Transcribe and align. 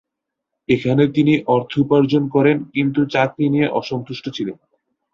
এখানে 0.69 1.03
তিনি 1.07 1.33
অর্থ 1.47 1.71
উপার্জন 1.79 2.23
করেন, 2.35 2.57
কিন্তু 2.73 2.99
চাকরি 3.13 3.45
নিয়ে 3.49 3.67
অসন্তুষ্ট 3.79 4.25
ছিলেন। 4.29 4.57